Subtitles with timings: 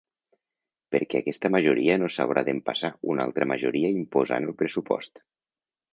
[0.95, 5.27] Perquè aquesta majoria no s’hauria d’empassar una altra majoria imposant el pressupost.